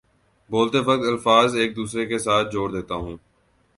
بولتے 0.49 0.79
وقت 0.79 1.03
الفاظ 1.07 1.55
ایک 1.55 1.75
دوسرے 1.75 2.05
کے 2.05 2.17
ساتھ 2.19 2.51
جوڑ 2.53 2.71
دیتا 2.71 2.95
ہوں 2.95 3.17